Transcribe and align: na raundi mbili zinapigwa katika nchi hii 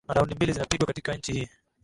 na 0.07 0.13
raundi 0.13 0.35
mbili 0.35 0.53
zinapigwa 0.53 0.87
katika 0.87 1.13
nchi 1.15 1.33
hii 1.33 1.49